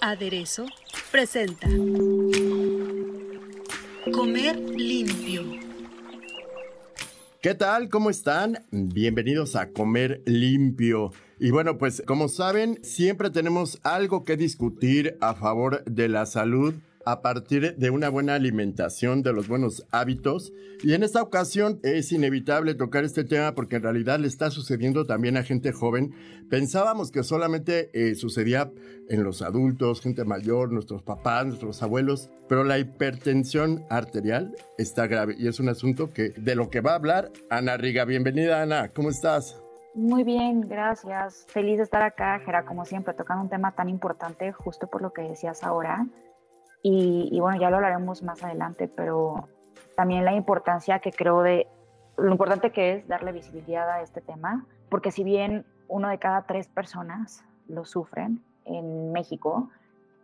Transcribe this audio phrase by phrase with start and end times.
[0.00, 0.66] Aderezo
[1.10, 1.66] presenta
[4.12, 5.42] Comer limpio.
[7.40, 7.88] ¿Qué tal?
[7.88, 8.64] ¿Cómo están?
[8.70, 11.10] Bienvenidos a Comer Limpio.
[11.40, 16.74] Y bueno, pues como saben, siempre tenemos algo que discutir a favor de la salud
[17.04, 20.52] a partir de una buena alimentación, de los buenos hábitos.
[20.82, 25.04] Y en esta ocasión es inevitable tocar este tema porque en realidad le está sucediendo
[25.04, 26.14] también a gente joven.
[26.48, 28.72] Pensábamos que solamente eh, sucedía
[29.08, 35.34] en los adultos, gente mayor, nuestros papás, nuestros abuelos, pero la hipertensión arterial está grave
[35.38, 38.04] y es un asunto que de lo que va a hablar Ana Riga.
[38.04, 39.62] Bienvenida Ana, ¿cómo estás?
[39.94, 41.44] Muy bien, gracias.
[41.48, 45.12] Feliz de estar acá, Gera, como siempre, tocando un tema tan importante, justo por lo
[45.12, 46.06] que decías ahora.
[46.82, 49.48] Y, bueno, ya lo hablaremos más adelante, pero
[49.96, 51.68] también la importancia que creo de
[52.16, 56.42] lo importante que es darle visibilidad a este tema, porque si bien uno de cada
[56.42, 59.70] tres personas lo sufren en México,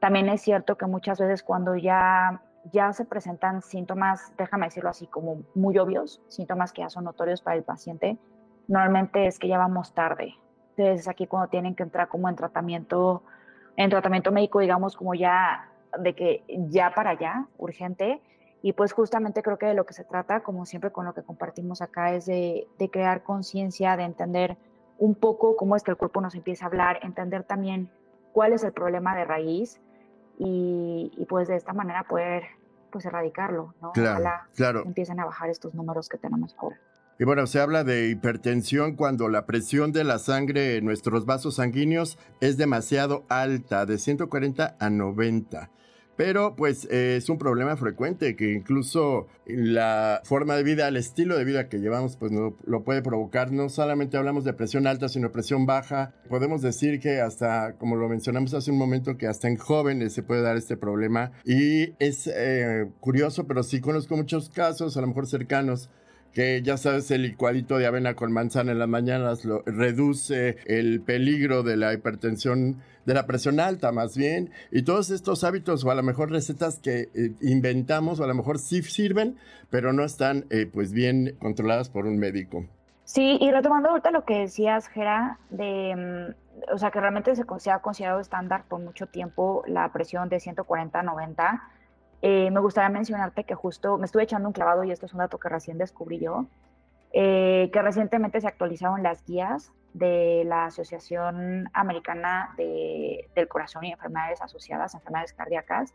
[0.00, 2.42] también es cierto que muchas veces cuando ya,
[2.72, 7.40] ya se presentan síntomas, déjame decirlo así, como muy obvios, síntomas que ya son notorios
[7.40, 8.18] para el paciente,
[8.66, 10.34] normalmente es que ya vamos tarde.
[10.76, 13.22] Entonces aquí cuando tienen que entrar como en tratamiento,
[13.76, 15.68] en tratamiento médico, digamos, como ya
[15.98, 18.20] de que ya para allá, urgente.
[18.60, 21.22] Y pues justamente creo que de lo que se trata, como siempre con lo que
[21.22, 24.56] compartimos acá, es de, crear conciencia, de entender
[24.98, 27.88] un poco cómo es que el cuerpo nos empieza a hablar, entender también
[28.32, 29.80] cuál es el problema de raíz
[30.38, 32.44] y, pues de esta manera poder
[32.90, 33.92] pues erradicarlo, ¿no?
[33.92, 34.24] Claro,
[34.56, 34.82] claro.
[34.84, 36.78] empiecen a bajar estos números que tenemos ahora.
[37.20, 41.56] Y bueno, se habla de hipertensión cuando la presión de la sangre en nuestros vasos
[41.56, 45.70] sanguíneos es demasiado alta, de 140 a 90
[46.18, 51.38] pero pues eh, es un problema frecuente que incluso la forma de vida, el estilo
[51.38, 53.52] de vida que llevamos, pues no, lo puede provocar.
[53.52, 56.12] No solamente hablamos de presión alta, sino presión baja.
[56.28, 60.24] Podemos decir que hasta, como lo mencionamos hace un momento, que hasta en jóvenes se
[60.24, 61.30] puede dar este problema.
[61.44, 65.88] Y es eh, curioso, pero sí conozco muchos casos, a lo mejor cercanos,
[66.32, 71.00] que ya sabes, el licuadito de avena con manzana en las mañanas lo, reduce el
[71.00, 75.90] peligro de la hipertensión, de la presión alta más bien, y todos estos hábitos o
[75.90, 79.36] a lo mejor recetas que eh, inventamos o a lo mejor sí sirven,
[79.70, 82.64] pero no están eh, pues bien controladas por un médico.
[83.04, 87.44] Sí, y retomando ahorita lo que decías, Gera, de, mm, o sea, que realmente se,
[87.58, 91.62] se ha considerado estándar por mucho tiempo la presión de 140-90,
[92.22, 95.18] eh, me gustaría mencionarte que justo me estuve echando un clavado y esto es un
[95.18, 96.46] dato que recién descubrí yo,
[97.12, 104.42] eh, que recientemente se actualizaron las guías de la Asociación Americana del Corazón y Enfermedades
[104.42, 105.94] Asociadas, Enfermedades Cardíacas,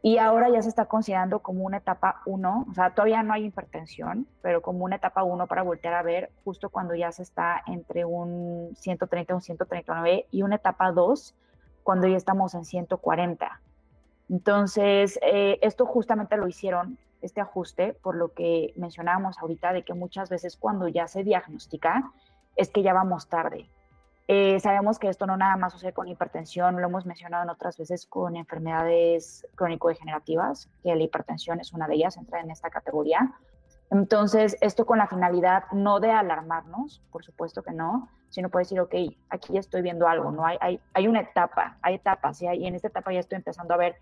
[0.00, 3.46] y ahora ya se está considerando como una etapa 1, o sea, todavía no hay
[3.46, 7.62] hipertensión, pero como una etapa 1 para voltear a ver justo cuando ya se está
[7.66, 11.34] entre un 130 y un 139 y una etapa 2
[11.82, 13.60] cuando ya estamos en 140.
[14.28, 19.94] Entonces, eh, esto justamente lo hicieron, este ajuste, por lo que mencionábamos ahorita, de que
[19.94, 22.12] muchas veces cuando ya se diagnostica,
[22.56, 23.68] es que ya vamos tarde.
[24.30, 27.78] Eh, sabemos que esto no nada más sucede con hipertensión, lo hemos mencionado en otras
[27.78, 33.32] veces con enfermedades crónico-degenerativas, que la hipertensión es una de ellas, entra en esta categoría.
[33.90, 38.80] Entonces, esto con la finalidad no de alarmarnos, por supuesto que no, sino puede decir,
[38.80, 38.94] ok,
[39.30, 40.44] aquí ya estoy viendo algo, ¿no?
[40.44, 43.78] Hay, hay, hay una etapa, hay etapas, y en esta etapa ya estoy empezando a
[43.78, 43.96] ver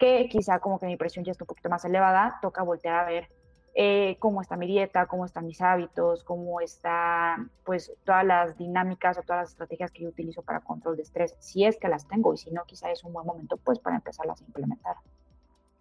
[0.00, 3.04] que quizá como que mi presión ya está un poquito más elevada, toca voltear a
[3.04, 3.28] ver
[3.74, 9.18] eh, cómo está mi dieta, cómo están mis hábitos, cómo están pues todas las dinámicas
[9.18, 12.08] o todas las estrategias que yo utilizo para control de estrés, si es que las
[12.08, 14.96] tengo y si no, quizá es un buen momento pues para empezarlas a implementar.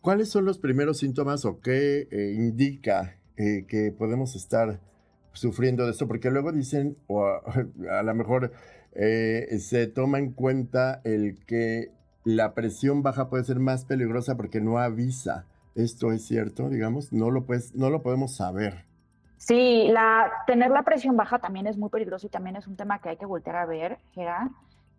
[0.02, 4.82] ¿Cuáles son los primeros síntomas o qué eh, indica eh, que podemos estar
[5.32, 6.08] sufriendo de esto?
[6.10, 7.42] Porque luego dicen, o a,
[8.00, 8.52] a lo mejor
[8.92, 11.92] se toma en cuenta el que
[12.24, 15.46] la presión baja puede ser más peligrosa porque no avisa.
[15.76, 18.86] Esto es cierto, digamos, no lo, pues, no lo podemos saber.
[19.38, 23.00] Sí, la, tener la presión baja también es muy peligroso y también es un tema
[23.00, 24.50] que hay que voltear a ver, Gera.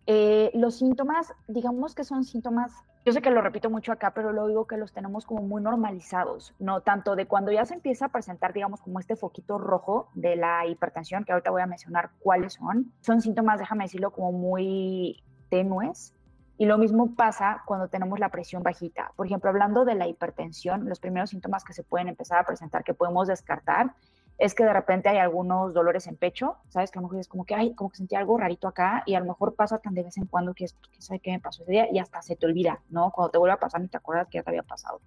[0.07, 2.73] Eh, los síntomas, digamos que son síntomas,
[3.05, 5.61] yo sé que lo repito mucho acá, pero lo digo que los tenemos como muy
[5.61, 10.09] normalizados, no tanto de cuando ya se empieza a presentar, digamos, como este foquito rojo
[10.15, 14.31] de la hipertensión, que ahorita voy a mencionar cuáles son, son síntomas, déjame decirlo, como
[14.31, 16.15] muy tenues.
[16.61, 19.13] Y lo mismo pasa cuando tenemos la presión bajita.
[19.15, 22.83] Por ejemplo, hablando de la hipertensión, los primeros síntomas que se pueden empezar a presentar,
[22.83, 23.95] que podemos descartar,
[24.37, 26.91] es que de repente hay algunos dolores en pecho, ¿sabes?
[26.91, 29.15] Que a lo mejor es como que, ay, como que sentí algo rarito acá y
[29.15, 31.63] a lo mejor pasa tan de vez en cuando que, que sabe qué me pasó
[31.63, 33.09] ese día y hasta se te olvida, ¿no?
[33.09, 35.01] Cuando te vuelve a pasar ni te acuerdas que ya te había pasado.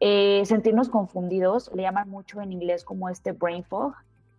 [0.00, 3.94] Eh, sentirnos confundidos, le llaman mucho en inglés como este brain fog,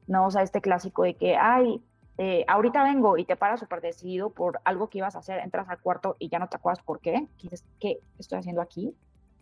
[0.06, 0.28] ¿no?
[0.28, 1.82] O sea, este clásico de que, ay,
[2.18, 5.70] eh, ahorita vengo y te paras súper decidido por algo que ibas a hacer, entras
[5.70, 7.28] al cuarto y ya no te acuerdas por qué,
[7.80, 8.96] ¿qué estoy haciendo aquí?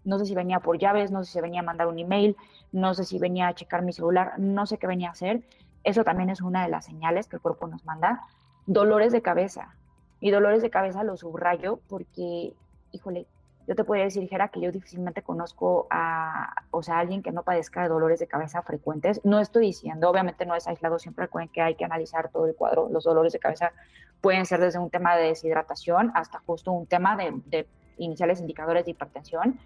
[0.05, 2.37] no sé si venía por llaves, no sé si venía a mandar un email,
[2.71, 5.41] no sé si venía a checar mi celular, no sé qué venía a hacer.
[5.83, 8.21] Eso también es una de las señales que el cuerpo nos manda.
[8.67, 9.75] Dolores de cabeza.
[10.21, 12.53] Y dolores de cabeza los subrayo porque,
[12.91, 13.27] híjole,
[13.67, 17.43] yo te podría decir, Jera, que yo difícilmente conozco a, o sea, alguien que no
[17.43, 19.21] padezca de dolores de cabeza frecuentes.
[19.23, 22.55] No estoy diciendo, obviamente no es aislado, siempre recuerden que hay que analizar todo el
[22.55, 22.89] cuadro.
[22.89, 23.71] Los dolores de cabeza
[24.21, 27.67] pueden ser desde un tema de deshidratación hasta justo un tema de, de
[27.97, 29.59] iniciales indicadores de hipertensión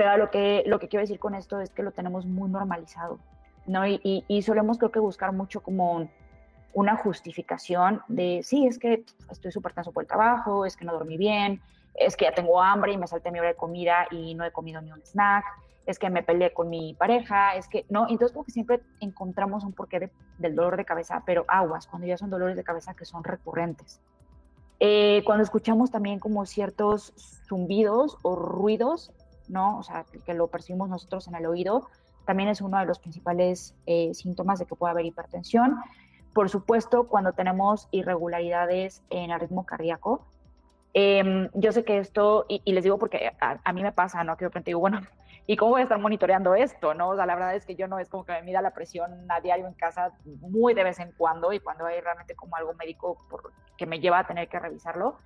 [0.00, 3.18] pero lo que, lo que quiero decir con esto es que lo tenemos muy normalizado,
[3.66, 3.86] ¿no?
[3.86, 6.08] Y, y, solemos creo que buscar mucho como
[6.72, 10.92] una justificación de, sí, es que estoy súper tenso por el trabajo, es que no
[10.92, 11.60] dormí bien,
[11.94, 14.52] es que ya tengo hambre y me salté mi hora de comida y no he
[14.52, 15.44] comido ni un snack,
[15.86, 18.06] es que me peleé con mi pareja, es que, ¿no?
[18.08, 22.16] Entonces como que siempre encontramos un porqué del dolor de cabeza, pero aguas, cuando ya
[22.16, 24.00] son dolores de cabeza que son recurrentes.
[24.78, 27.12] Eh, cuando escuchamos también como ciertos
[27.46, 29.12] zumbidos o ruidos
[29.50, 29.78] ¿no?
[29.78, 31.88] O sea, que lo percibimos nosotros en el oído,
[32.24, 35.76] también es uno de los principales eh, síntomas de que puede haber hipertensión.
[36.32, 40.26] Por supuesto, cuando tenemos irregularidades en el ritmo cardíaco,
[40.94, 44.36] em, yo sé que esto, y, les digo porque a, mí me pasa, ¿no?
[44.36, 45.00] Que de repente digo, bueno,
[45.46, 47.10] ¿y cómo voy a estar monitoreando esto, no?
[47.10, 49.10] O sea, la verdad es que yo no es como que me mida la presión
[49.30, 52.74] a diario en casa muy de vez en cuando y cuando hay realmente como algo
[52.74, 55.16] médico por, que me lleva a tener que revisarlo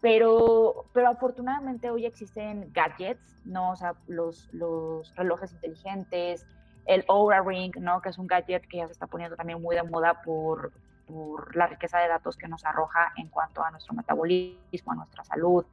[0.00, 3.72] pero, pero afortunadamente hoy existen gadgets, ¿no?
[3.72, 6.46] O sea, los, los relojes inteligentes,
[6.86, 8.00] el Oura Ring, ¿no?
[8.00, 10.72] Que es un gadget que ya se está poniendo también muy de moda por,
[11.08, 15.24] por la riqueza de datos que nos arroja en cuanto a nuestro metabolismo, a nuestra
[15.24, 15.64] salud,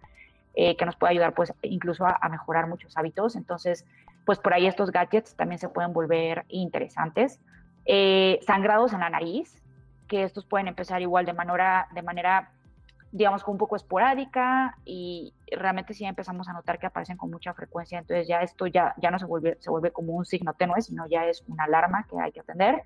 [0.53, 3.35] eh, que nos puede ayudar pues incluso a, mejorar muchos hábitos.
[3.35, 3.85] Entonces,
[4.25, 7.39] pues por ahí estos gadgets también se pueden volver interesantes.
[7.85, 9.61] Eh, sangrados en la nariz,
[10.07, 12.51] que estos pueden empezar igual de manera, de manera
[13.15, 17.97] digamos, un poco esporádica y realmente sí empezamos a notar que aparecen con mucha frecuencia,
[17.97, 21.07] entonces ya esto ya, ya no se vuelve, se vuelve como un signo tenue, sino
[21.07, 22.83] ya es una alarma que hay que atender.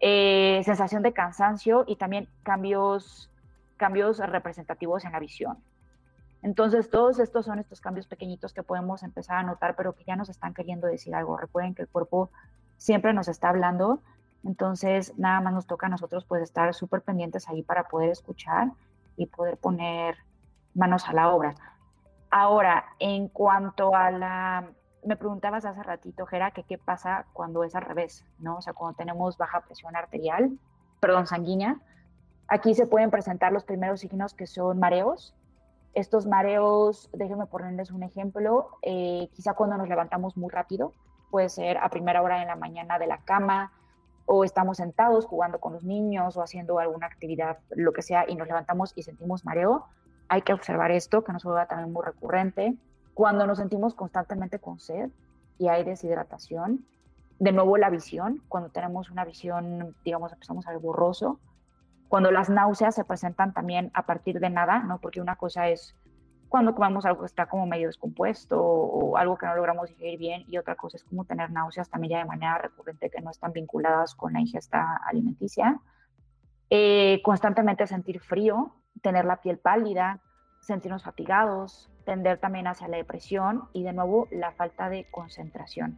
[0.00, 3.30] Eh, sensación de cansancio y también cambios,
[3.76, 5.58] cambios representativos en la visión.
[6.42, 10.16] Entonces, todos estos son estos cambios pequeñitos que podemos empezar a notar, pero que ya
[10.16, 11.36] nos están queriendo decir algo.
[11.36, 12.30] Recuerden que el cuerpo
[12.76, 14.00] siempre nos está hablando,
[14.44, 18.70] entonces nada más nos toca a nosotros pues estar súper pendientes ahí para poder escuchar
[19.16, 20.18] y poder poner
[20.74, 21.54] manos a la obra.
[22.30, 24.68] Ahora, en cuanto a la,
[25.04, 28.56] me preguntabas hace ratito, Jera, que qué pasa cuando es al revés, ¿no?
[28.56, 30.58] O sea, cuando tenemos baja presión arterial,
[31.00, 31.80] perdón, sanguínea.
[32.48, 35.34] Aquí se pueden presentar los primeros signos que son mareos.
[35.94, 40.92] Estos mareos, déjenme ponerles un ejemplo, eh, quizá cuando nos levantamos muy rápido,
[41.30, 43.72] puede ser a primera hora de la mañana de la cama,
[44.26, 48.34] o estamos sentados jugando con los niños o haciendo alguna actividad, lo que sea, y
[48.34, 49.86] nos levantamos y sentimos mareo,
[50.28, 52.74] hay que observar esto, que no se vuelva también muy recurrente.
[53.16, 55.08] Cuando nos sentimos constantemente con sed
[55.56, 56.84] y hay deshidratación,
[57.38, 61.40] de nuevo la visión, cuando tenemos una visión, digamos, empezamos a ver borroso,
[62.08, 65.00] cuando las náuseas se presentan también a partir de nada, ¿no?
[65.00, 65.96] Porque una cosa es
[66.50, 70.44] cuando comemos algo que está como medio descompuesto o, algo que no logramos digerir bien
[70.46, 73.52] y otra cosa es como tener náuseas también ya de manera recurrente que no están
[73.52, 75.80] vinculadas con la ingesta alimenticia.
[76.68, 80.20] Eh, constantemente sentir frío, tener la piel pálida,
[80.66, 85.96] sentirnos fatigados, tender también hacia la depresión y de nuevo la falta de concentración.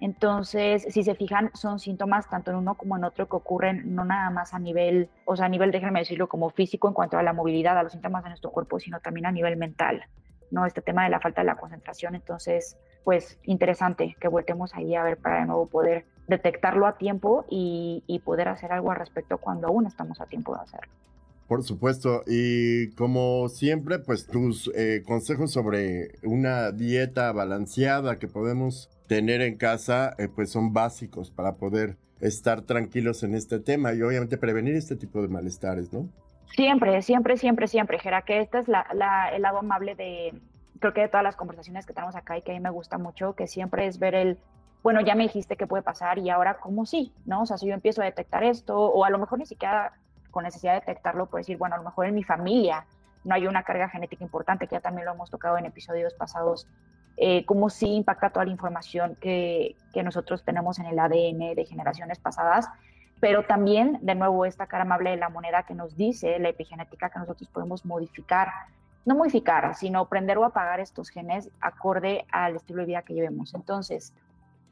[0.00, 4.04] Entonces, si se fijan, son síntomas tanto en uno como en otro que ocurren no
[4.04, 7.22] nada más a nivel, o sea, a nivel, déjenme decirlo, como físico en cuanto a
[7.22, 10.04] la movilidad, a los síntomas de nuestro cuerpo, sino también a nivel mental,
[10.50, 10.66] ¿no?
[10.66, 12.14] Este tema de la falta de la concentración.
[12.14, 17.46] Entonces, pues interesante que voltemos ahí a ver para de nuevo poder detectarlo a tiempo
[17.48, 20.92] y, poder hacer algo al respecto cuando aún estamos a tiempo de hacerlo.
[21.48, 28.90] Por supuesto, y como siempre, pues tus eh, consejos sobre una dieta balanceada que podemos
[29.06, 34.02] tener en casa, eh, pues son básicos para poder estar tranquilos en este tema y
[34.02, 36.08] obviamente prevenir este tipo de malestares, ¿no?
[36.56, 38.84] Siempre, siempre, siempre, siempre, Jera, que este es la,
[39.32, 40.34] el lado amable de,
[40.80, 42.98] creo que de todas las conversaciones que tenemos acá y que a mí me gusta
[42.98, 44.38] mucho, que siempre es ver el,
[44.82, 47.42] bueno, ya me dijiste que puede pasar y ahora cómo sí, ¿no?
[47.42, 49.92] O sea, si yo empiezo a detectar esto, o a lo mejor ni siquiera
[50.36, 52.84] con necesidad de detectarlo, puedo decir, bueno, a lo mejor en mi familia
[53.24, 56.68] no hay una carga genética importante, que ya también lo hemos tocado en episodios pasados,
[57.16, 61.64] eh, cómo sí impacta toda la información que, que nosotros tenemos en el ADN de
[61.66, 62.68] generaciones pasadas
[63.20, 67.08] pero también, de nuevo, esta cara amable de la moneda que nos dice la epigenética
[67.08, 68.50] que nosotros podemos modificar,
[69.06, 73.54] no modificar, sino prender o apagar estos genes acorde al estilo de vida que llevemos.
[73.54, 74.12] Entonces,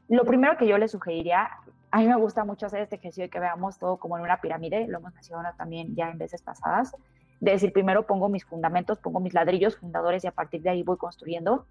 [0.09, 1.49] lo primero que yo le sugeriría,
[1.95, 4.41] a mí me gusta mucho hacer este ejercicio de que veamos todo como en una
[4.41, 6.93] pirámide, lo hemos mencionado también ya en veces pasadas,
[7.39, 10.83] de decir, primero pongo mis fundamentos, pongo mis ladrillos fundadores y a partir de ahí
[10.83, 11.65] voy construyendo.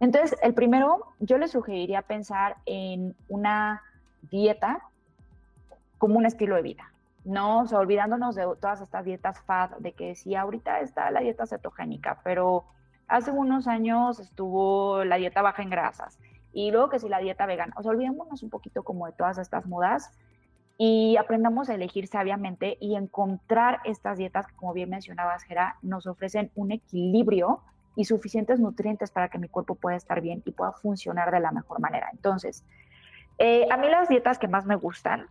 [0.00, 3.82] Entonces, el primero, yo le sugeriría pensar en una
[4.30, 4.80] dieta
[5.98, 6.90] como un estilo de vida,
[7.26, 7.60] ¿no?
[7.60, 11.44] O sea, olvidándonos de todas estas dietas FAD, de que sí, ahorita está la dieta
[11.44, 12.64] cetogénica, pero
[13.06, 16.18] hace unos años estuvo la dieta baja en grasas
[16.52, 17.74] y luego que sí la dieta vegana.
[17.76, 20.10] O sea, olvidémonos un poquito como de todas estas modas
[20.76, 26.06] y aprendamos a elegir sabiamente y encontrar estas dietas que, como bien mencionabas, Gera, nos
[26.06, 27.60] ofrecen un equilibrio
[27.96, 31.50] y suficientes nutrientes para que mi cuerpo pueda estar bien y pueda funcionar de la
[31.50, 32.08] mejor manera.
[32.12, 32.64] Entonces,
[33.38, 35.26] eh, a mí las dietas que más me gustan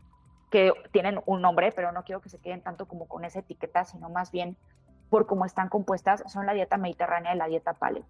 [0.52, 3.86] que tienen un nombre, pero no quiero que se queden tanto como con esa etiqueta,
[3.86, 4.58] sino más bien
[5.10, 8.04] por cómo están compuestas, son la dieta mediterránea y la dieta paleo.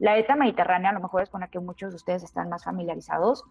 [0.00, 2.64] La dieta mediterránea a lo mejor es con la que muchos de ustedes están más
[2.64, 3.44] familiarizados.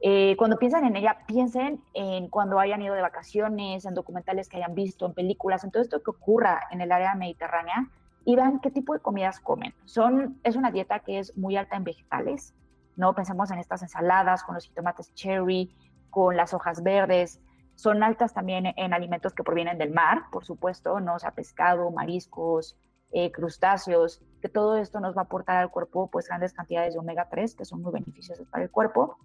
[0.00, 4.56] Eh, cuando piensan en ella, piensen en cuando hayan ido de vacaciones, en documentales que
[4.56, 7.90] hayan visto, en películas, en todo esto que ocurra en el área mediterránea
[8.24, 9.74] y vean qué tipo de comidas comen.
[9.84, 12.54] Son, es una dieta que es muy alta en vegetales,
[12.96, 13.14] ¿no?
[13.14, 15.70] Pensemos en estas ensaladas con los tomates cherry,
[16.08, 17.40] con las hojas verdes,
[17.80, 21.14] son altas también en alimentos que provienen del mar, por supuesto, ¿no?
[21.14, 22.76] O sea, pescado, mariscos,
[23.12, 27.00] eh, crustáceos, que todo esto nos va a aportar al cuerpo pues grandes cantidades de
[27.00, 29.18] omega 3 que son muy beneficiosos para el cuerpo.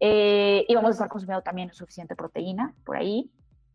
[0.00, 3.30] Eh, y vamos a estar consumiendo también suficiente proteína por ahí.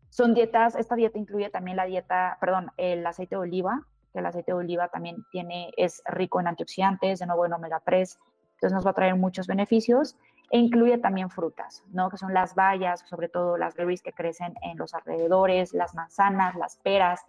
[0.08, 4.26] Son dietas, esta dieta incluye también la dieta, perdón, el aceite de oliva, que el
[4.26, 8.18] aceite de oliva también tiene, es rico en antioxidantes, de nuevo en omega 3,
[8.54, 10.16] entonces nos va a traer muchos beneficios
[10.50, 12.08] e incluye también frutas, ¿no?
[12.10, 16.54] Que son las bayas, sobre todo las berries que crecen en los alrededores, las manzanas,
[16.54, 17.20] las peras.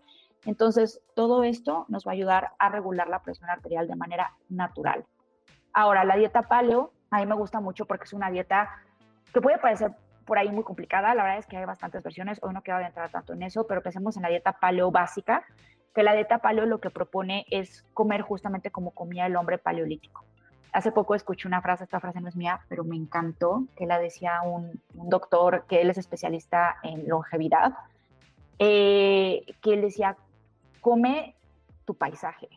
[0.46, 5.06] Entonces, todo esto nos va a ayudar a regular la presión arterial de manera natural.
[5.74, 8.70] Ahora, la dieta paleo, a mí me gusta mucho porque es una dieta
[9.34, 9.92] que puede parecer
[10.26, 11.14] por ahí muy complicada.
[11.16, 12.40] La verdad es que hay bastantes versiones.
[12.42, 15.44] Hoy no quiero entrar tanto en eso, pero pensemos en la dieta paleo básica,
[15.94, 20.26] que la dieta paleo lo que propone es comer justamente como comía el hombre paleolítico.
[20.74, 23.98] Hace poco escuché una frase, esta frase no es mía, pero me encantó, que la
[23.98, 27.74] decía un, doctor que él es especialista en longevidad,
[28.60, 30.18] eh, que él decía,
[30.86, 31.36] come
[31.86, 32.48] tu paisaje.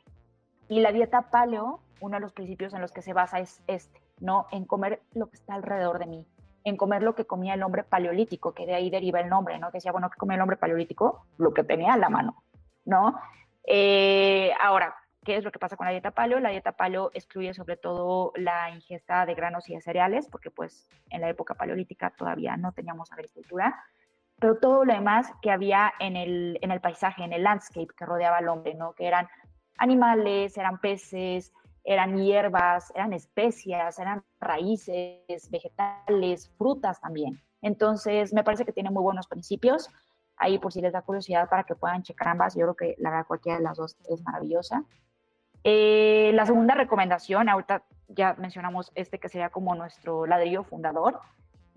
[0.69, 4.03] Y la dieta paleo, uno de los principios en los que se basa es este,
[4.21, 4.49] ¿no?
[4.53, 6.27] En comer lo que está alrededor de mí,
[6.65, 9.71] en comer lo que comía el hombre paleolítico, que de ahí deriva el nombre, ¿no?
[9.71, 11.25] Que decía, bueno, ¿qué comía el hombre paleolítico?
[11.39, 12.43] Lo que tenía a la mano,
[12.85, 13.19] ¿no?
[13.65, 14.95] Eh, ahora,
[15.25, 16.41] ¿Qué es lo que pasa con la dieta paleo?
[16.41, 20.89] La dieta paleo excluye sobre todo la ingesta de granos y de cereales, porque pues
[21.11, 23.85] en la época paleolítica todavía no teníamos agricultura,
[24.41, 28.07] pero todo lo demás que había en el, en el paisaje, en el landscape que
[28.07, 28.93] rodeaba al hombre, ¿no?
[28.93, 29.29] Que eran
[29.79, 31.53] animales, eran peces,
[31.85, 37.41] eran hierbas, eran especias, eran raíces, vegetales, frutas también.
[37.63, 39.89] Entonces, me parece que tiene muy buenos principios.
[40.37, 43.11] Ahí, por si les da curiosidad, para que puedan checar ambas, yo creo que la
[43.11, 44.85] verdad cualquiera de las dos es maravillosa.
[45.65, 51.21] Eh, la segunda recomendación, ahorita ya mencionamos este que sería como nuestro ladrillo fundador,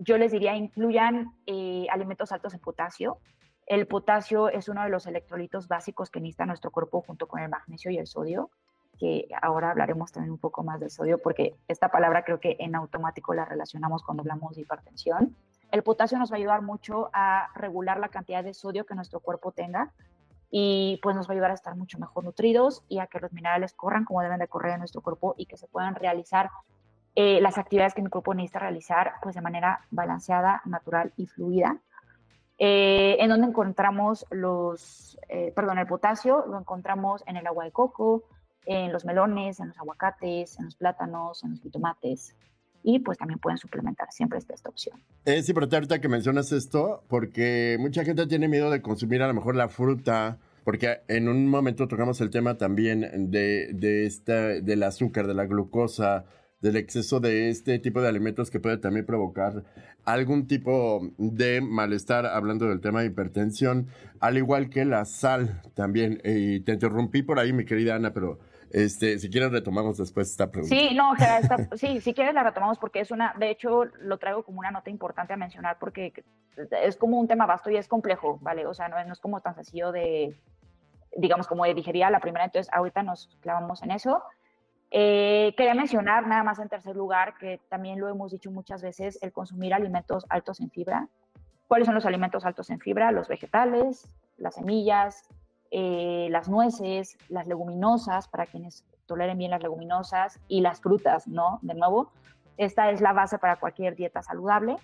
[0.04, 3.18] yo les diría incluyan eh, alimentos altos en potasio.
[3.66, 7.48] El potasio es uno de los electrolitos básicos que necesita nuestro cuerpo junto con el
[7.48, 8.50] magnesio y el sodio,
[8.98, 12.74] que ahora hablaremos también un poco más del sodio porque esta palabra creo que en
[12.74, 15.36] automático la relacionamos cuando hablamos de hipertensión.
[15.70, 19.20] El potasio nos va a ayudar mucho a regular la cantidad de sodio que nuestro
[19.20, 19.92] cuerpo tenga
[20.50, 23.32] y pues nos va a ayudar a estar mucho mejor nutridos y a que los
[23.32, 26.50] minerales corran como deben de correr en nuestro cuerpo y que se puedan realizar
[27.14, 31.78] eh, las actividades que mi cuerpo necesita realizar pues de manera balanceada, natural y fluida.
[32.58, 37.72] Eh, en donde encontramos los, eh, perdón, el potasio, lo encontramos en el agua de
[37.72, 38.24] coco,
[38.66, 42.36] en los melones, en los aguacates, en los plátanos, en los tomates,
[42.84, 45.00] y pues también pueden suplementar, siempre está esta opción.
[45.24, 49.34] Es importante ahorita que mencionas esto porque mucha gente tiene miedo de consumir a lo
[49.34, 54.82] mejor la fruta, porque en un momento tocamos el tema también de, de esta, del
[54.84, 56.24] azúcar, de la glucosa,
[56.62, 59.64] del exceso de este tipo de alimentos que puede también provocar
[60.04, 63.88] algún tipo de malestar, hablando del tema de hipertensión,
[64.20, 66.20] al igual que la sal también.
[66.24, 68.38] Y te interrumpí por ahí, mi querida Ana, pero
[68.70, 70.74] este, si quieres retomamos después esta pregunta.
[70.74, 71.14] Sí, no,
[71.76, 74.88] sí, si quieres la retomamos porque es una, de hecho lo traigo como una nota
[74.88, 76.12] importante a mencionar porque
[76.82, 78.66] es como un tema vasto y es complejo, ¿vale?
[78.66, 80.36] O sea, no, no es como tan sencillo de,
[81.16, 84.22] digamos, como de digerir la primera, entonces ahorita nos clavamos en eso.
[84.94, 89.18] Eh, quería mencionar nada más en tercer lugar, que también lo hemos dicho muchas veces,
[89.22, 91.08] el consumir alimentos altos en fibra.
[91.66, 93.10] ¿Cuáles son los alimentos altos en fibra?
[93.10, 94.06] Los vegetales,
[94.36, 95.24] las semillas,
[95.70, 101.58] eh, las nueces, las leguminosas, para quienes toleren bien las leguminosas, y las frutas, ¿no?
[101.62, 102.12] De nuevo,
[102.58, 104.76] esta es la base para cualquier dieta saludable,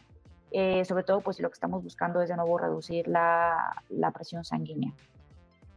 [0.53, 3.75] eh, sobre todo pues si lo que estamos buscando es de nuevo reducir la,
[4.15, 4.95] presión sanguínea.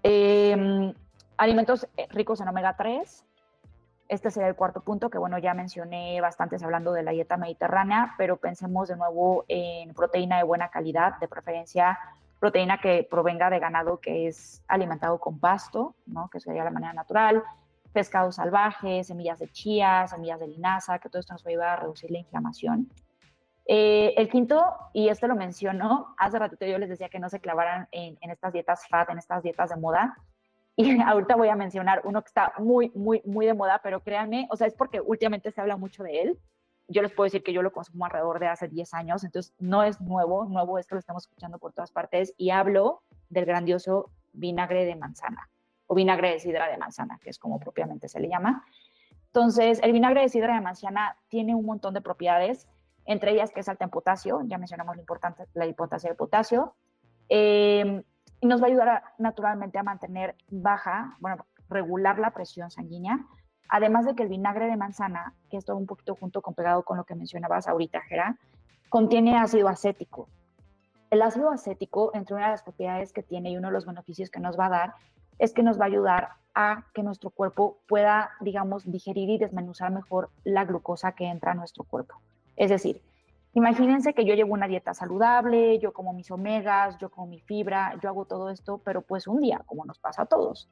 [0.04, 0.94] Em,
[1.36, 3.26] alimentos eh, ricos en omega 3.
[4.12, 8.14] Este sería el cuarto punto, que bueno, ya mencioné bastantes hablando de la dieta mediterránea,
[8.18, 11.98] pero pensemos de nuevo en proteína de buena calidad, de preferencia
[12.38, 16.30] proteína que provenga de ganado que es alimentado con pasto, ¿no?
[16.30, 17.42] que sería la manera natural,
[17.94, 21.70] pescado salvaje, semillas de chía, semillas de linaza, que todo esto nos va a ayudar
[21.70, 22.90] a reducir la inflamación.
[23.66, 27.40] Eh, el quinto, y este lo mencionó, hace ratito yo les decía que no se
[27.40, 30.18] clavaran en estas dietas fat, en estas dietas de moda,
[30.76, 34.48] y ahorita voy a mencionar uno que está muy, muy, muy de moda, pero créanme,
[34.52, 36.40] o sea, es porque últimamente se habla mucho de él,
[36.88, 39.84] yo les puedo decir que yo lo consumo alrededor de hace 10 años, entonces no
[39.84, 44.12] es nuevo, nuevo es que lo estamos escuchando por todas partes y hablo del grandioso
[44.34, 45.50] vinagre de manzana
[45.88, 48.66] o vinagre de sidra de manzana, que es como propiamente se le llama.
[49.28, 52.68] Entonces, el vinagre de sidra de manzana tiene un montón de propiedades,
[53.06, 56.76] entre ellas que es alta en potasio, ya mencionamos la, importante, la importancia del potasio,
[57.30, 58.04] eh,
[58.42, 63.26] y nos va a ayudar naturalmente a mantener baja, bueno, regular la presión sanguínea,
[63.74, 66.84] Además de que el vinagre de manzana, que es todo un poquito junto con pegado
[66.84, 68.38] con lo que mencionabas ahorita, Gera,
[68.90, 70.28] contiene ácido acético.
[71.10, 74.30] El ácido acético, entre una de las propiedades que tiene y uno de los beneficios
[74.30, 74.94] que nos va a dar,
[75.40, 79.90] es que nos va a ayudar a que nuestro cuerpo pueda, digamos, digerir y desmenuzar
[79.90, 82.16] mejor la glucosa que entra a nuestro cuerpo.
[82.58, 83.02] Es decir,
[83.54, 87.98] imagínense que yo llevo una dieta saludable, yo como mis omegas, yo como mi fibra,
[88.02, 90.70] yo hago todo esto, pero pues un día, como nos pasa a todos,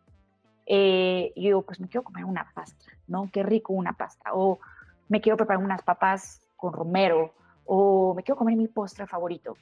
[0.65, 3.29] eh, y digo, pues me quiero comer una pasta, ¿no?
[3.33, 4.33] Qué rico una pasta.
[4.33, 4.59] O
[5.07, 7.33] me quiero preparar unas papas con romero,
[7.65, 9.55] o me quiero comer mi postre favorito.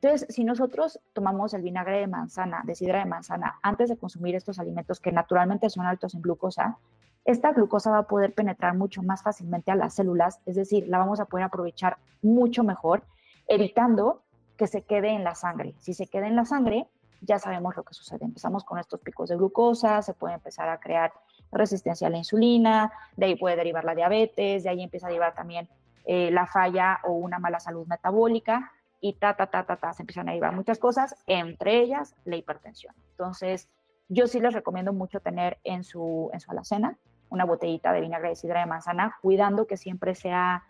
[0.00, 4.34] Entonces, si nosotros tomamos el vinagre de manzana, de sidra de manzana, antes de consumir
[4.34, 6.78] estos alimentos que naturalmente son altos en glucosa,
[7.24, 10.98] esta glucosa va a poder penetrar mucho más fácilmente a las células, es decir, la
[10.98, 13.02] vamos a poder aprovechar mucho mejor,
[13.46, 14.22] evitando
[14.56, 15.74] que se quede en la sangre.
[15.78, 16.88] Si se queda en la sangre,
[17.20, 18.24] ya sabemos lo que sucede.
[18.24, 21.12] Empezamos con estos picos de glucosa, se puede empezar a crear
[21.52, 25.34] resistencia a la insulina, de ahí puede derivar la diabetes, de ahí empieza a derivar
[25.34, 25.68] también
[26.04, 30.02] eh, la falla o una mala salud metabólica y ta, ta, ta, ta, ta, se
[30.02, 32.94] empiezan a derivar muchas cosas, entre ellas la hipertensión.
[33.10, 33.68] Entonces,
[34.08, 36.98] yo sí les recomiendo mucho tener en su, en su alacena
[37.30, 40.64] una botellita de vinagre de sidra de manzana, cuidando que siempre sea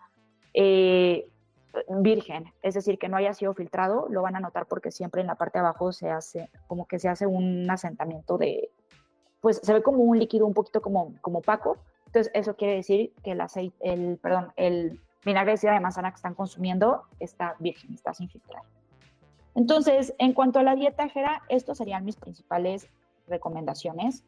[0.54, 1.28] eh,
[1.88, 5.26] virgen, es decir, que no haya sido filtrado, lo van a notar porque siempre en
[5.26, 8.70] la parte de abajo se hace, como que se hace un asentamiento de,
[9.40, 13.12] pues se ve como un líquido un poquito como, como opaco, entonces eso quiere decir
[13.22, 17.54] que el aceite, el, perdón, el vinagre de sidra de manzana que están consumiendo está
[17.58, 18.62] virgen, está sin filtrar.
[19.54, 22.88] Entonces, en cuanto a la dieta, Jera, estos serían mis principales
[23.28, 24.24] recomendaciones.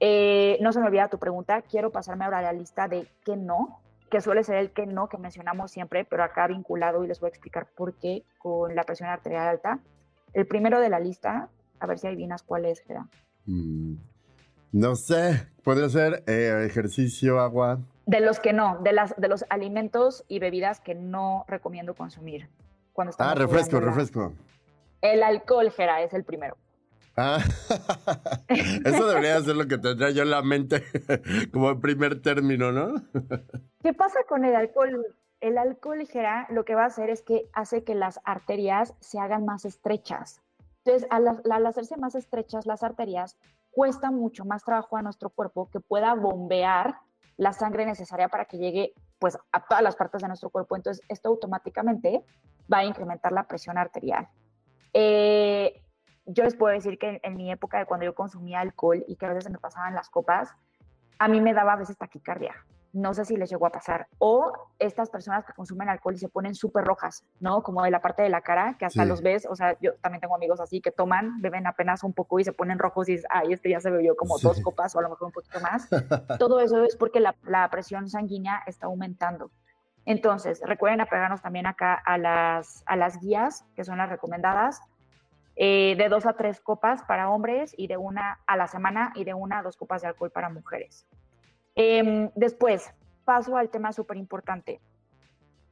[0.00, 3.36] Eh, no se me olvida tu pregunta, quiero pasarme ahora a la lista de qué
[3.36, 3.80] no,
[4.10, 7.28] que suele ser el que no, que mencionamos siempre, pero acá vinculado y les voy
[7.28, 9.80] a explicar por qué con la presión arterial alta.
[10.32, 11.48] El primero de la lista,
[11.80, 13.06] a ver si adivinas cuál es, Gerard.
[13.46, 13.94] Mm,
[14.72, 17.78] no sé, podría ser eh, ejercicio, agua.
[18.06, 22.48] De los que no, de, las, de los alimentos y bebidas que no recomiendo consumir.
[22.92, 24.32] Cuando ah, refresco, refresco.
[25.00, 26.56] El alcohol, Gera, es el primero.
[27.16, 27.38] Ah,
[28.48, 30.82] eso debería ser lo que tendría yo en la mente
[31.52, 32.94] como el primer término, ¿no?
[33.82, 35.14] ¿Qué pasa con el alcohol?
[35.40, 39.20] El alcohol ligera lo que va a hacer es que hace que las arterias se
[39.20, 40.40] hagan más estrechas.
[40.84, 43.36] Entonces, al, al hacerse más estrechas las arterias,
[43.70, 46.96] cuesta mucho más trabajo a nuestro cuerpo que pueda bombear
[47.36, 50.76] la sangre necesaria para que llegue pues a todas las partes de nuestro cuerpo.
[50.76, 52.24] Entonces, esto automáticamente
[52.72, 54.28] va a incrementar la presión arterial.
[54.92, 55.83] Eh,
[56.26, 59.26] yo les puedo decir que en, mi época de cuando yo consumía alcohol y que
[59.26, 60.54] a veces me pasaban las copas,
[61.18, 62.54] a mí me daba a veces taquicardia.
[62.92, 64.06] no sé si les llegó a pasar.
[64.18, 67.60] O estas personas que consumen alcohol y se ponen súper rojas, ¿no?
[67.64, 70.20] Como de la parte de la cara, que hasta los ves, o sea, yo también
[70.20, 73.26] tengo amigos así que toman, beben apenas un poco y se ponen rojos y dices,
[73.30, 75.88] ay, este ya se bebió como dos copas o a lo mejor un poquito más.
[76.38, 77.34] Todo eso es porque la,
[77.68, 79.50] presión sanguínea está aumentando.
[80.04, 84.80] Entonces, recuerden apegarnos también acá a las, a las guías, que son las recomendadas,
[85.56, 89.24] eh, de dos a tres copas para hombres y de una a la semana y
[89.24, 91.06] de una a dos copas de alcohol para mujeres.
[91.74, 92.92] Em, después,
[93.24, 94.80] paso al tema súper importante.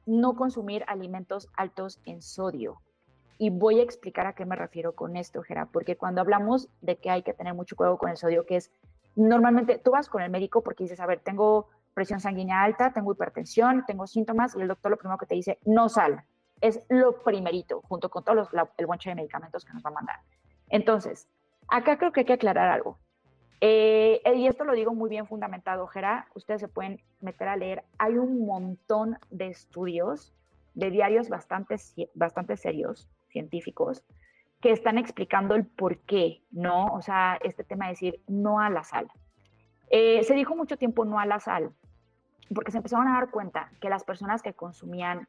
[0.05, 2.81] No consumir alimentos altos en sodio.
[3.37, 6.97] Y voy a explicar a qué me refiero con esto, Gera, porque cuando hablamos de
[6.97, 8.71] que hay que tener mucho cuidado con el sodio, que es
[9.15, 13.11] normalmente tú vas con el médico porque dices, a ver, tengo presión sanguínea alta, tengo
[13.11, 16.23] hipertensión, tengo síntomas, y el doctor lo primero que te dice, no sal.
[16.63, 18.47] Es lo primerito, junto con todo
[18.77, 20.19] el bonche de medicamentos que nos va a mandar.
[20.69, 21.27] Entonces,
[21.67, 22.97] acá creo que hay que aclarar algo.
[23.59, 27.83] Eh, y esto lo digo muy bien fundamentado, Jera, ustedes se pueden meter a leer.
[27.97, 30.33] Hay un montón de estudios
[30.73, 31.75] de diarios bastante,
[32.13, 34.03] bastante serios, científicos,
[34.61, 36.85] que están explicando el por qué, ¿no?
[36.93, 39.11] O sea, este tema de decir no a la sal.
[39.89, 41.71] Eh, se dijo mucho tiempo no a la sal,
[42.55, 45.27] porque se empezaron a dar cuenta que las personas que consumían,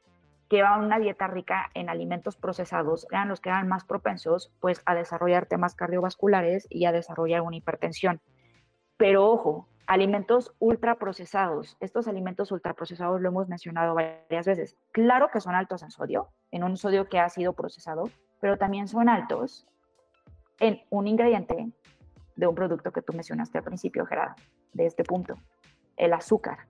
[0.55, 4.95] que una dieta rica en alimentos procesados, eran los que eran más propensos, pues, a
[4.95, 8.21] desarrollar temas cardiovasculares y a desarrollar una hipertensión.
[8.97, 11.77] Pero ojo, alimentos ultraprocesados.
[11.81, 14.77] Estos alimentos ultraprocesados lo hemos mencionado varias veces.
[14.93, 18.09] Claro que son altos en sodio, en un sodio que ha sido procesado,
[18.41, 19.67] pero también son altos
[20.61, 21.73] en un ingrediente
[22.37, 24.37] de un producto que tú mencionaste al principio, Gerardo,
[24.73, 25.35] de este punto,
[25.97, 26.69] el azúcar.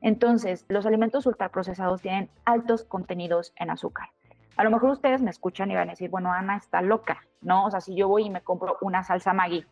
[0.00, 4.08] Entonces, los alimentos ultraprocesados tienen altos contenidos en azúcar.
[4.56, 7.66] A lo mejor ustedes me escuchan y van a decir, bueno, Ana está loca, ¿no?
[7.66, 9.64] O sea, si yo voy y me compro una salsa Maggi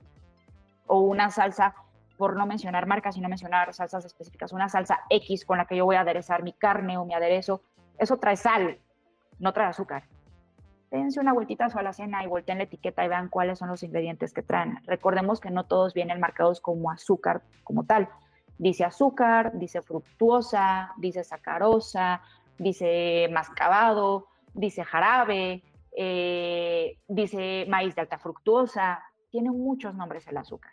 [0.87, 1.75] o una salsa,
[2.19, 5.77] por no mencionar marcas y no mencionar salsas específicas, una salsa X con la que
[5.77, 7.63] yo voy a aderezar mi carne o mi aderezo,
[7.97, 8.79] eso trae sal,
[9.39, 10.03] no trae azúcar.
[10.91, 13.83] Dense una vueltita a la cena y volteen la etiqueta y vean cuáles son los
[13.83, 14.79] ingredientes que traen.
[14.85, 18.09] Recordemos que no todos vienen marcados como azúcar como tal.
[18.59, 22.23] Dice azúcar, dice fructuosa, dice sacarosa,
[22.59, 25.63] dice mascabado, dice jarabe,
[25.97, 29.03] eh, dice maíz de alta fructuosa.
[29.31, 30.73] Tiene muchos nombres el azúcar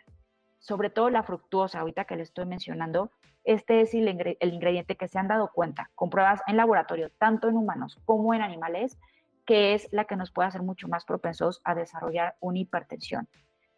[0.66, 3.12] sobre todo la fructuosa, ahorita que le estoy mencionando,
[3.44, 7.56] este es el, ingrediente que se han dado cuenta con pruebas en laboratorio, tanto en
[7.56, 8.98] humanos como en animales,
[9.44, 13.28] que es la que nos puede hacer mucho más propensos a desarrollar una hipertensión.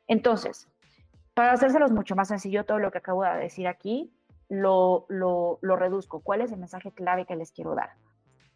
[0.07, 0.66] Entonces,
[1.38, 4.12] para hacérselos mucho más sencillo, todo lo que acabo de decir aquí,
[4.48, 6.18] lo, lo, reduzco.
[6.18, 7.90] ¿Cuál es el mensaje clave que les quiero dar?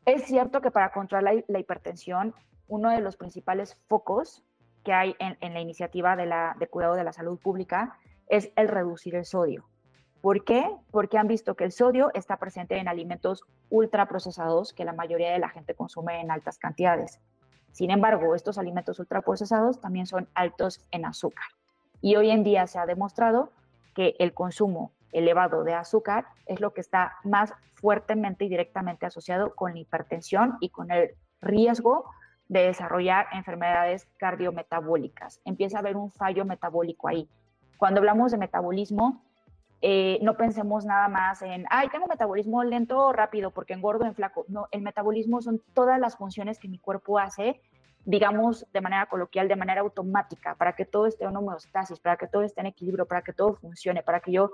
[0.05, 2.35] Es cierto que para controlar la, hipertensión,
[2.66, 4.42] uno de los principales focos
[4.83, 9.14] que hay en, la iniciativa de, de cuidado de la salud pública es el reducir
[9.14, 9.64] el sodio.
[10.21, 10.68] ¿Por qué?
[10.90, 15.38] Porque han visto que el sodio está presente en alimentos ultraprocesados que la mayoría de
[15.38, 17.21] la gente consume en altas cantidades.
[17.71, 21.47] Sin embargo, estos alimentos ultraprocesados también son altos en azúcar.
[22.03, 23.53] Y hoy en día se ha demostrado
[23.95, 29.55] que el consumo elevado de azúcar es lo que está más fuertemente y directamente asociado
[29.55, 32.11] con la hipertensión y con el riesgo
[32.49, 35.41] de desarrollar enfermedades cardiometabólicas.
[35.45, 37.29] Empieza a haber un fallo metabólico ahí.
[37.79, 39.23] Cuando hablamos de metabolismo,
[39.81, 44.15] eh, no pensemos nada más en, ay, tengo metabolismo lento o rápido porque engordo en
[44.15, 44.45] flaco.
[44.49, 47.61] No, el metabolismo son todas las funciones que mi cuerpo hace,
[48.05, 52.27] digamos, de manera coloquial, de manera automática, para que todo esté en homeostasis, para que
[52.27, 54.53] todo esté en equilibrio, para que todo funcione, para que yo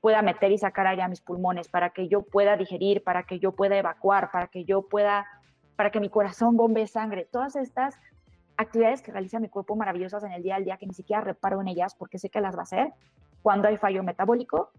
[0.00, 3.38] pueda meter y sacar aire a mis pulmones, para que yo pueda digerir, para que
[3.38, 5.26] yo pueda evacuar, para que yo pueda,
[5.76, 7.28] para que mi corazón bombe sangre.
[7.30, 7.98] Todas estas
[8.56, 11.60] actividades que realiza mi cuerpo maravillosas en el día al día que ni siquiera reparo
[11.60, 12.92] en ellas porque sé que las va a hacer,
[13.42, 14.70] cuando hay fallo metabólico,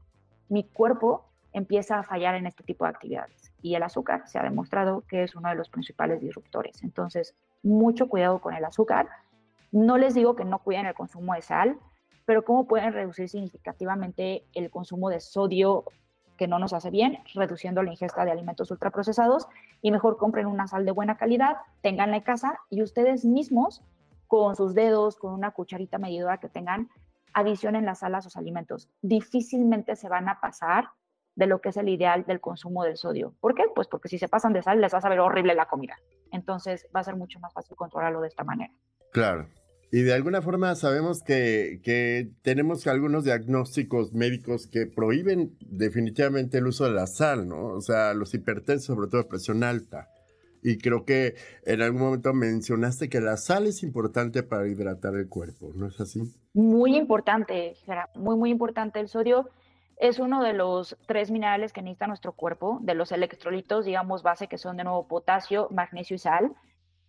[0.50, 3.52] mi cuerpo empieza a fallar en este tipo de actividades.
[3.62, 6.84] Y el azúcar se ha demostrado que es uno de los principales disruptores.
[6.84, 9.08] Entonces, mucho cuidado con el azúcar.
[9.72, 11.78] No les digo que no cuiden el consumo de sal,
[12.26, 15.86] pero cómo pueden reducir significativamente el consumo de sodio
[16.38, 19.48] que no nos hace bien, reduciendo la ingesta de alimentos ultraprocesados
[19.82, 23.84] y mejor compren una sal de buena calidad, tenganla en casa y ustedes mismos
[24.28, 26.90] con sus dedos, con una cucharita medidora que tengan,
[27.34, 28.90] adicionen la sal a sus alimentos.
[29.02, 30.92] Difícilmente se van a pasar
[31.40, 33.34] de lo que es el ideal del consumo del sodio.
[33.40, 33.64] ¿Por qué?
[33.74, 35.96] Pues porque si se pasan de sal les va a saber horrible la comida.
[36.34, 38.74] Entonces va a ser mucho más fácil controlarlo de esta manera.
[39.14, 39.48] Claro.
[39.90, 46.68] Y de alguna forma sabemos que, que, tenemos algunos diagnósticos médicos que prohíben definitivamente el
[46.68, 47.68] uso de la sal, ¿no?
[47.68, 50.10] O sea, los hipertensos, sobre todo de presión alta.
[50.62, 55.30] Y creo que en algún momento mencionaste que la sal es importante para hidratar el
[55.30, 56.36] cuerpo, ¿no es así?
[56.54, 57.76] Muy importante,
[58.16, 59.00] muy, muy importante.
[59.00, 59.50] El sodio
[60.00, 64.48] es uno de los tres minerales que necesita nuestro cuerpo, de los electrolitos, digamos, base,
[64.48, 66.56] que son de nuevo potasio, magnesio y sal.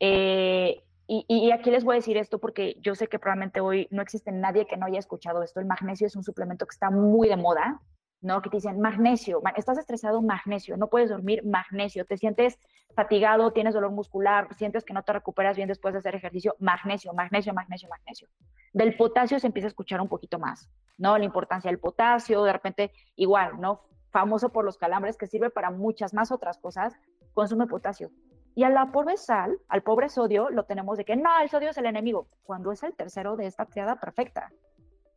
[0.00, 3.86] Eh, y, y, aquí les voy a decir esto porque yo sé que probablemente hoy
[3.90, 5.60] no existe nadie que no haya escuchado esto.
[5.60, 7.80] El magnesio es un suplemento que está muy de moda.
[8.20, 8.42] ¿No?
[8.42, 12.58] Que te dicen magnesio, estás estresado, magnesio, no puedes dormir, magnesio, te sientes
[12.94, 17.12] fatigado, tienes dolor muscular, sientes que no te recuperas bien después de hacer ejercicio, magnesio,
[17.12, 18.28] magnesio, magnesio, magnesio.
[18.72, 21.16] Del potasio se empieza a escuchar un poquito más, ¿no?
[21.16, 23.82] La importancia del potasio, de repente igual, ¿no?
[24.10, 26.94] Famoso por los calambres, que sirve para muchas más otras cosas,
[27.32, 28.10] consume potasio.
[28.54, 31.70] Y a la pobre sal, al pobre sodio, lo tenemos de que no, el sodio
[31.70, 34.50] es el enemigo, cuando es el tercero de esta triada perfecta.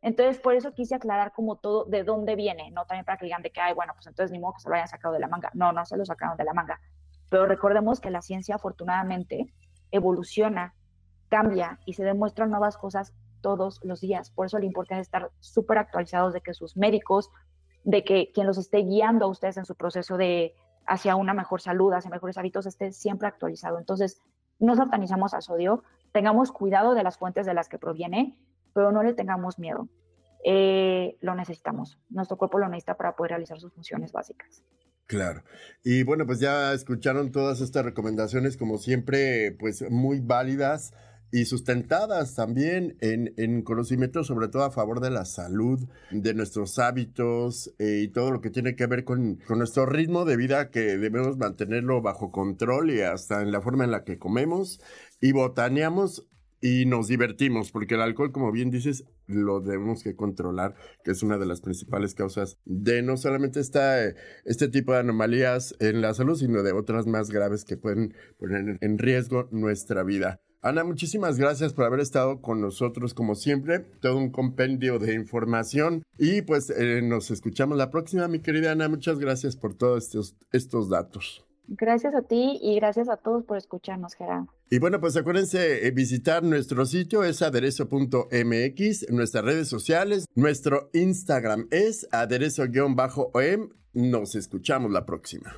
[0.04, 3.40] Entonces, por eso quise aclarar como todo de dónde viene, no también para que digan
[3.40, 5.28] de que, ay, bueno, pues entonces ni modo que se lo hayan sacado de la
[5.28, 5.50] manga.
[5.54, 6.78] No, no se lo sacaron de la manga.
[7.30, 9.54] Pero recordemos que la ciencia afortunadamente
[9.90, 10.74] evoluciona,
[11.30, 14.30] cambia y se demuestran nuevas cosas todos los días.
[14.30, 17.30] Por eso le importa estar súper actualizados de que sus médicos,
[17.84, 20.54] de que quien los esté guiando a ustedes en su proceso de
[20.86, 23.78] hacia una mejor salud, hacia mejores hábitos, esté siempre actualizado.
[23.78, 24.20] Entonces,
[24.58, 28.36] no satanizamos al sodio, tengamos cuidado de las fuentes de las que proviene
[28.74, 29.88] pero no le tengamos miedo.
[30.44, 31.98] Eh, lo necesitamos.
[32.10, 34.62] Nuestro cuerpo lo necesita para poder realizar sus funciones básicas.
[35.06, 35.42] Claro.
[35.82, 40.92] Y bueno, pues ya escucharon todas estas recomendaciones, como siempre, pues muy válidas
[41.30, 45.80] y sustentadas también en, en conocimiento, sobre todo a favor de la salud,
[46.12, 50.24] de nuestros hábitos eh, y todo lo que tiene que ver con, con, nuestro ritmo
[50.24, 54.16] de vida, que debemos mantenerlo bajo control y hasta en la forma en la que
[54.16, 54.80] comemos
[55.20, 56.28] y botaneamos
[56.64, 60.74] y nos divertimos, porque el alcohol, como bien dices, lo debemos que controlar,
[61.04, 64.02] que es una de las principales causas de no solamente esta,
[64.46, 68.78] este tipo de anomalías en la salud, sino de otras más graves que pueden poner
[68.80, 70.40] en riesgo nuestra vida.
[70.62, 76.02] Ana, muchísimas gracias por haber estado con nosotros como siempre, todo un compendio de información
[76.16, 80.34] y pues eh, nos escuchamos la próxima, mi querida Ana, muchas gracias por todos estos,
[80.50, 81.44] estos datos.
[81.66, 84.48] Gracias a ti y gracias a todos por escucharnos, Gerardo.
[84.70, 91.68] Y bueno, pues acuérdense eh, visitar nuestro sitio, es aderezo.mx, nuestras redes sociales, nuestro Instagram
[91.70, 93.68] es aderezo-om.
[93.92, 95.54] Nos escuchamos la próxima.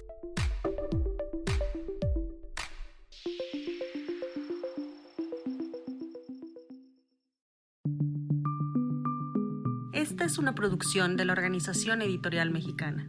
[9.92, 13.08] Esta es una producción de la Organización Editorial Mexicana.